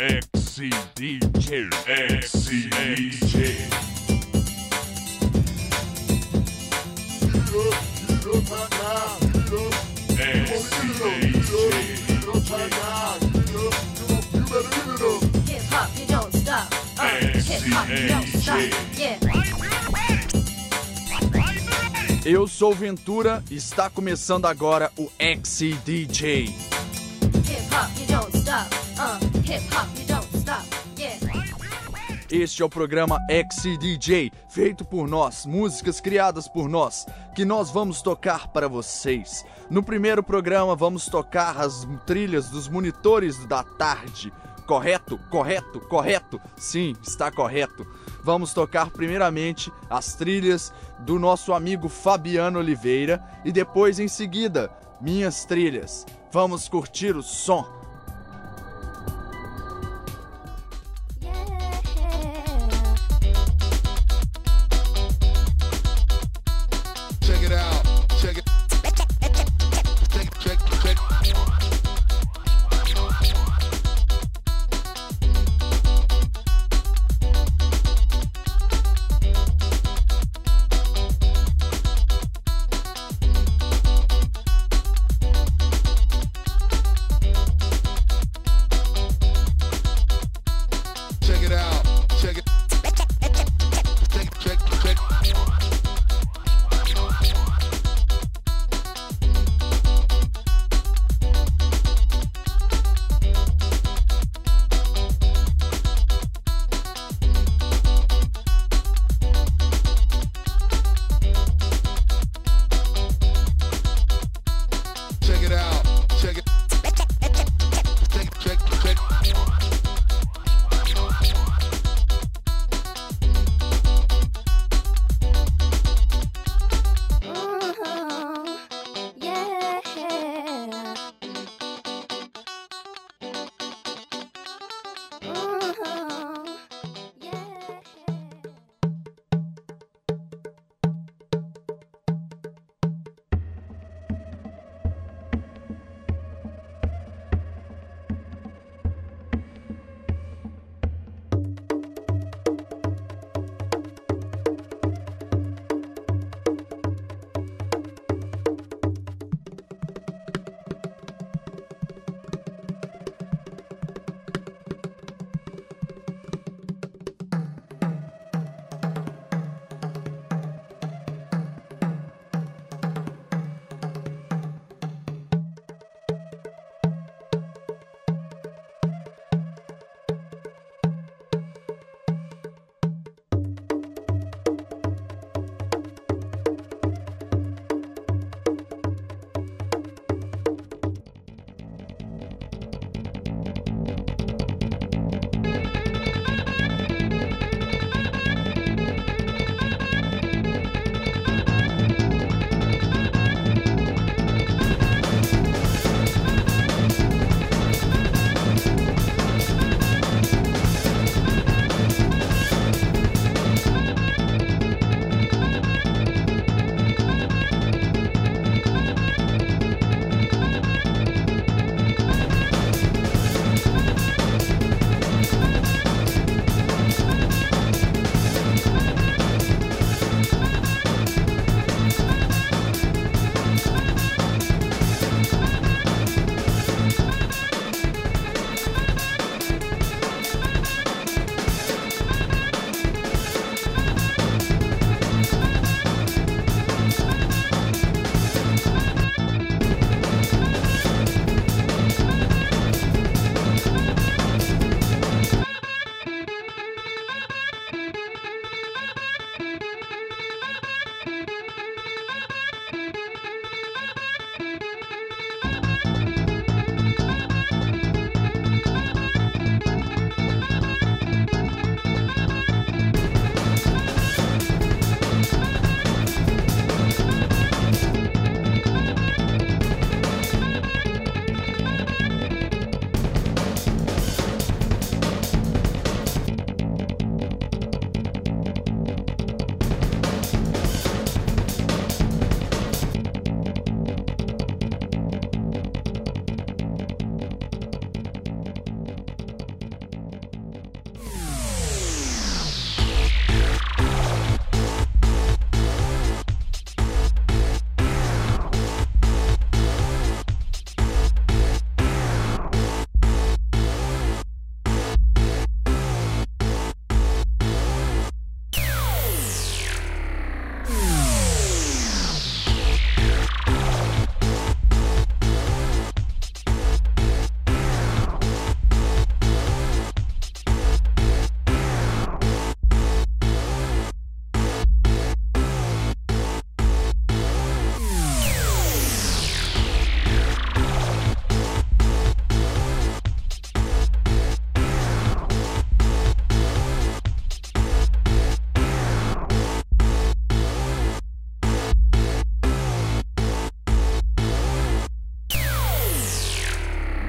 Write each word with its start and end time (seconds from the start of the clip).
XCDJ, 0.00 1.68
XCDJ. 1.84 3.68
Don't 16.08 16.32
stop. 18.32 18.56
Yeah. 18.96 19.20
Eu 22.24 22.48
sou 22.48 22.74
Ventura 22.74 23.44
está 23.50 23.90
começando 23.90 24.46
agora 24.46 24.90
o 24.96 25.10
XCDJ. 25.18 26.79
Este 32.30 32.62
é 32.62 32.64
o 32.64 32.68
programa 32.68 33.18
XCDJ, 33.28 34.32
feito 34.48 34.84
por 34.84 35.08
nós, 35.08 35.44
músicas 35.44 36.00
criadas 36.00 36.46
por 36.46 36.68
nós, 36.68 37.04
que 37.34 37.44
nós 37.44 37.68
vamos 37.68 38.00
tocar 38.00 38.46
para 38.48 38.68
vocês. 38.68 39.44
No 39.68 39.82
primeiro 39.82 40.22
programa 40.22 40.76
vamos 40.76 41.06
tocar 41.06 41.60
as 41.60 41.84
trilhas 42.06 42.48
dos 42.48 42.68
monitores 42.68 43.44
da 43.46 43.64
tarde. 43.64 44.32
Correto? 44.68 45.18
Correto? 45.28 45.80
Correto? 45.80 46.40
Sim, 46.56 46.94
está 47.02 47.32
correto. 47.32 47.84
Vamos 48.22 48.54
tocar 48.54 48.90
primeiramente 48.90 49.72
as 49.90 50.14
trilhas 50.14 50.72
do 51.00 51.18
nosso 51.18 51.52
amigo 51.52 51.88
Fabiano 51.88 52.60
Oliveira 52.60 53.20
e 53.44 53.50
depois 53.50 53.98
em 53.98 54.06
seguida 54.06 54.70
minhas 55.00 55.44
trilhas. 55.44 56.06
Vamos 56.30 56.68
curtir 56.68 57.16
o 57.16 57.22
som. 57.24 57.79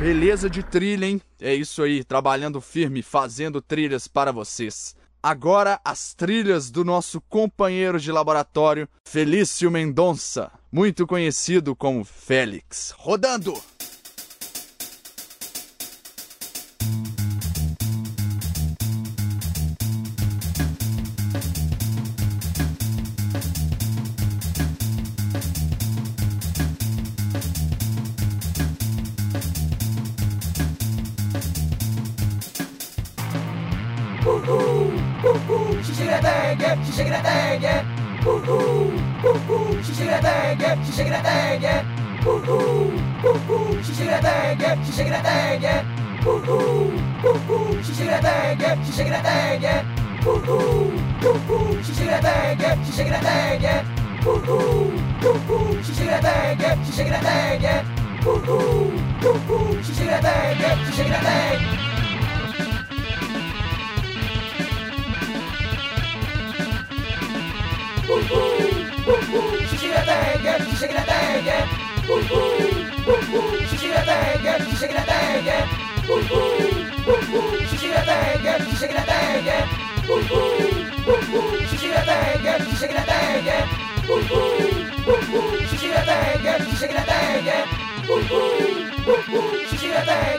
Beleza 0.02 0.50
de 0.50 0.64
trilha, 0.64 1.06
hein? 1.06 1.22
É 1.40 1.54
isso 1.54 1.84
aí, 1.84 2.04
trabalhando 2.04 2.60
firme, 2.60 3.04
fazendo 3.04 3.62
trilhas 3.62 4.08
para 4.08 4.32
vocês. 4.32 4.96
Agora 5.22 5.80
as 5.86 6.16
trilhas 6.16 6.72
do 6.72 6.84
nosso 6.84 7.22
companheiro 7.22 8.00
de 8.00 8.12
laboratório, 8.12 8.90
Felício 9.08 9.70
Mendonça, 9.70 10.52
muito 10.72 11.06
conhecido 11.06 11.76
como 11.76 12.04
Félix. 12.04 12.96
Rodando! 12.98 13.54
shaking 36.02 36.22
that 36.22 36.58
thing, 36.58 36.60
yeah. 36.62 36.84
She's 36.84 36.96
shaking 36.96 37.12
that 37.14 37.26
thing, 37.26 37.62
yeah. 37.62 38.26
Woo 38.26 38.40
hoo, 38.40 38.92
woo 39.24 39.34
hoo. 39.34 39.84
She's 39.84 39.98
shaking 39.98 40.12
that 40.12 40.24
thing, 40.24 40.60
yeah. 40.60 40.84
She's 40.84 40.96
shaking 40.96 41.12
that 41.14 41.26
thing, 41.26 41.62
yeah. 41.62 42.26
Woo 42.26 42.40
hoo, 42.40 42.92
woo 43.24 43.34
hoo. 43.34 43.84
She's 43.84 43.98
shaking 43.98 44.12
that 44.12 44.24
thing, 44.24 44.60
yeah. 44.62 44.84
She's 44.84 44.96
shaking 44.96 45.12
that 45.12 45.26
thing, 45.26 45.62
yeah. 45.62 46.26
Woo 46.26 46.40
hoo, 46.40 46.92
woo 47.24 47.34
hoo. 47.34 47.84
She's 47.84 47.98
shaking 47.98 48.12
that 48.12 48.24
thing, 48.24 48.60
yeah. 48.62 48.84
She's 48.84 48.96
shaking 48.96 49.12
that 49.12 49.26
thing, 49.26 49.62
yeah. 49.62 50.26
Woo 50.26 50.40
hoo, 50.40 50.92
woo 51.22 51.34
hoo. 51.34 51.84
She's 51.84 51.98
shaking 51.98 52.12
that 52.12 52.24
thing, 52.24 52.60
yeah. 52.62 52.84
She's 52.86 52.96
shaking 52.96 53.12
that 53.14 53.24
thing, 53.24 53.62
yeah. 53.62 54.26
Woo 54.26 54.40
hoo, 54.40 54.58
woo 55.22 55.34
hoo. 55.48 55.84
She 55.84 55.94
shaking 55.94 56.08
that 56.08 56.24
thing, 56.24 56.60
yeah. 56.62 56.84
She 56.84 56.92
shaking 56.92 57.12
that 57.14 57.24
thing, 57.24 57.62
yeah. 57.62 58.26
Woo 58.26 58.38
hoo, 58.40 58.58
woo 59.22 59.34
hoo. 59.34 59.84
She's 59.84 59.98
shaking 59.98 60.12
that 60.12 60.24
thing, 60.24 60.62
yeah. 60.62 60.86
She's 60.86 60.96
shaking 60.96 61.12
that 61.12 61.24
thing. 61.24 61.81
boom, 68.20 68.92
boom, 69.06 69.22
boom, 69.32 69.66
shaking 69.68 69.92
that 69.92 70.06
thing, 70.08 70.44
yeah. 70.44 70.58
She 70.66 70.76
shaking 70.76 70.96
that 70.98 71.08
thing, 71.08 71.46
yeah. 71.46 71.66
Boom, 72.08 72.28
boom, 72.28 72.90
boom, 73.32 73.66
shaking 73.68 73.92
that 73.92 74.06
thing, 74.08 74.44
yeah. 74.44 74.58
She 74.66 74.76
shaking 74.76 74.96
that 74.98 75.08
thing, 75.08 75.46
yeah. 75.46 75.66
Boom, 76.08 76.28
boom, 76.28 77.06
boom, 77.06 77.22
shaking 77.70 77.92
that 77.92 78.06
thing, 78.08 78.44
yeah. 78.46 78.58
She 78.66 78.72
shaking 78.76 78.96
that 78.98 79.08
thing, 79.08 79.46
yeah. 79.48 79.64
Boom, 80.08 80.24
boom, 80.28 81.06
boom, 81.06 81.22
shaking 81.70 81.92
that 81.92 82.06
thing, 82.08 82.44
yeah. 82.46 82.58
She 82.66 82.76
shaking 82.76 82.98
that 82.98 83.08
thing, 83.08 83.46
yeah. 83.46 84.06
Boom, 84.08 84.24
boom, 84.28 85.06
boom, 85.06 85.22
shaking 85.70 85.92
that 85.92 86.06
thing, 86.08 86.44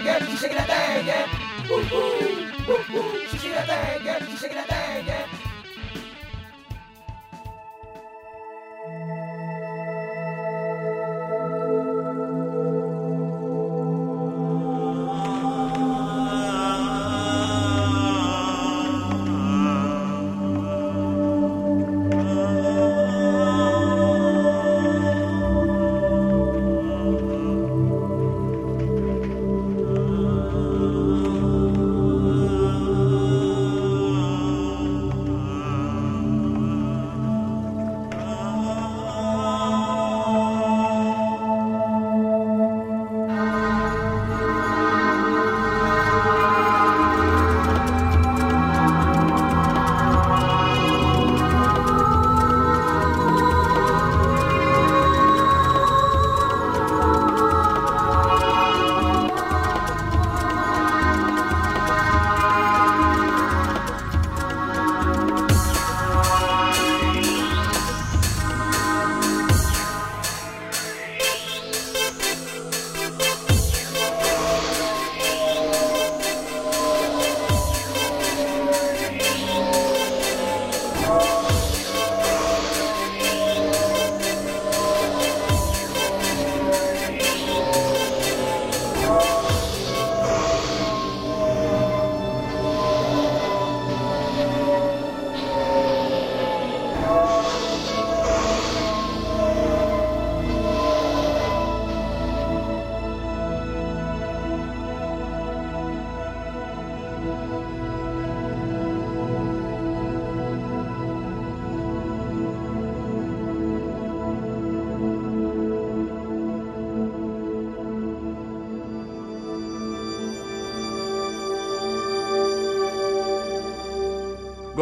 yeah. 0.06 0.18
She 0.26 0.36
shaking 0.36 0.58
that 0.58 0.68
thing, 0.68 1.06
yeah. 1.06 1.26
Boom, 1.68 1.84
boom, 1.88 2.82
boom, 2.92 3.12
shaking 3.30 3.52
that 3.52 3.68
thing, 3.68 4.06
yeah. 4.06 4.18
She 4.26 4.36
shaking 4.36 4.56
that 4.56 4.68
thing, 4.68 5.06
yeah. 5.06 5.31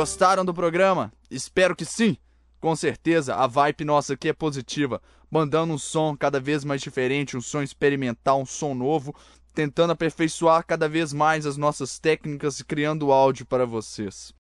Gostaram 0.00 0.46
do 0.46 0.54
programa? 0.54 1.12
Espero 1.30 1.76
que 1.76 1.84
sim! 1.84 2.16
Com 2.58 2.74
certeza, 2.74 3.34
a 3.34 3.46
vibe 3.46 3.84
nossa 3.84 4.14
aqui 4.14 4.30
é 4.30 4.32
positiva, 4.32 5.02
mandando 5.30 5.74
um 5.74 5.78
som 5.78 6.16
cada 6.16 6.40
vez 6.40 6.64
mais 6.64 6.80
diferente, 6.80 7.36
um 7.36 7.40
som 7.40 7.60
experimental, 7.62 8.40
um 8.40 8.46
som 8.46 8.74
novo, 8.74 9.14
tentando 9.54 9.92
aperfeiçoar 9.92 10.64
cada 10.66 10.88
vez 10.88 11.12
mais 11.12 11.46
as 11.46 11.56
nossas 11.56 11.98
técnicas 11.98 12.60
e 12.60 12.64
criando 12.64 13.12
áudio 13.12 13.46
para 13.46 13.66
vocês. 13.66 14.34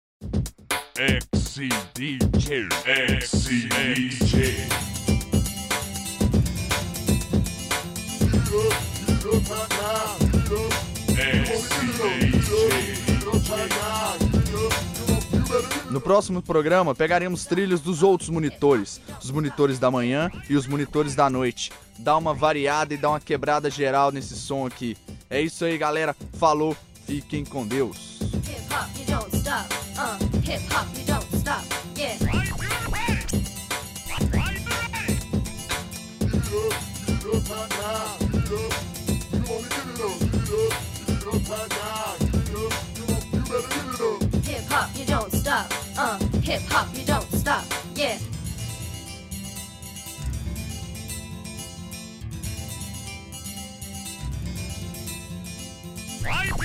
No 15.90 16.00
próximo 16.00 16.40
programa, 16.40 16.94
pegaremos 16.94 17.44
trilhas 17.44 17.80
dos 17.80 18.02
outros 18.02 18.28
monitores, 18.28 19.00
os 19.20 19.30
monitores 19.32 19.78
da 19.78 19.90
manhã 19.90 20.30
e 20.48 20.54
os 20.54 20.66
monitores 20.66 21.16
da 21.16 21.28
noite. 21.28 21.72
Dá 21.98 22.16
uma 22.16 22.32
variada 22.32 22.94
e 22.94 22.96
dá 22.96 23.10
uma 23.10 23.18
quebrada 23.18 23.68
geral 23.68 24.12
nesse 24.12 24.36
som 24.36 24.64
aqui. 24.64 24.96
É 25.28 25.40
isso 25.40 25.64
aí, 25.64 25.76
galera. 25.76 26.14
Falou, 26.34 26.76
fiquem 27.06 27.44
com 27.44 27.66
Deus. 27.66 28.20
Hip 28.22 28.72
hop, 30.72 31.09
hip 46.70 46.78
hop, 46.78 46.96
you 46.96 47.04
don't 47.04 47.30
stop. 47.32 47.64
Yeah. 47.94 48.18
Right, 56.22 56.50
ready! 56.50 56.50
Right, 56.50 56.50
ready! 56.52 56.59